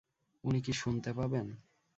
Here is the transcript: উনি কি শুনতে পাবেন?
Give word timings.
উনি 0.43 0.59
কি 0.61 0.73
শুনতে 0.73 1.09
পাবেন? 1.13 1.47